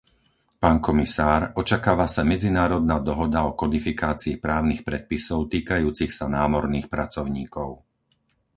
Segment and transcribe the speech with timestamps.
[0.63, 7.69] Pán komisár, očakáva sa medzinárodná dohoda o kodifikácii právnych predpisov týkajúcich sa námorných pracovníkov.